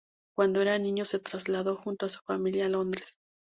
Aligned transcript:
Cuando 0.35 0.63
era 0.63 0.79
niño 0.79 1.05
se 1.05 1.19
trasladó 1.19 1.75
junto 1.77 2.07
a 2.07 2.09
su 2.09 2.21
familia 2.25 2.65
a 2.65 2.69
Londres. 2.69 3.19